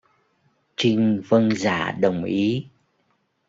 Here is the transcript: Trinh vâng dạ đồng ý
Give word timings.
Trinh 0.75 1.21
vâng 1.27 1.55
dạ 1.55 1.91
đồng 1.91 2.23
ý 2.23 2.67